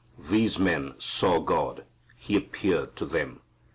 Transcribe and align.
These 0.31 0.57
men 0.57 0.95
"saw" 0.97 1.37
God. 1.39 1.85
He 2.15 2.35
"appeared" 2.35 2.95
to 2.95 3.05
them. 3.05 3.41